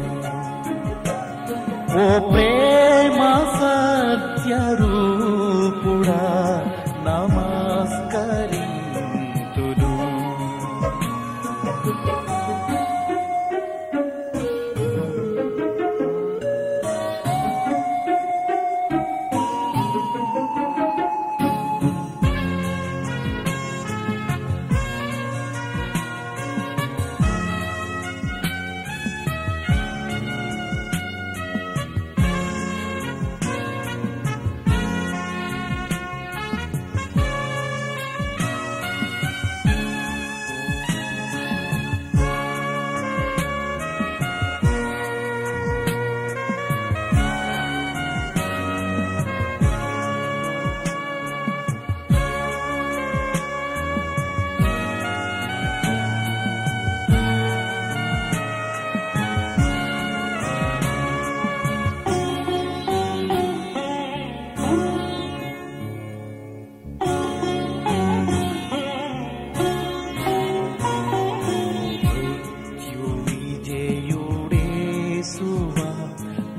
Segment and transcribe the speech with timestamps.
[1.94, 3.22] ఓ ప్రేమ
[3.54, 4.52] సత్య